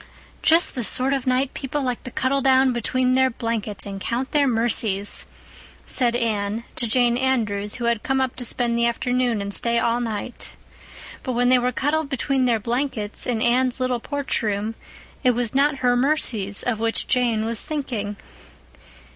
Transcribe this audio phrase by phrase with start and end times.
[0.41, 4.31] "Just the sort of night people like to cuddle down between their blankets and count
[4.31, 5.27] their mercies,"
[5.85, 9.77] said Anne to Jane Andrews, who had come up to spend the afternoon and stay
[9.77, 10.53] all night.
[11.21, 14.73] But when they were cuddled between their blankets, in Anne's little porch room,
[15.23, 18.17] it was not her mercies of which Jane was thinking.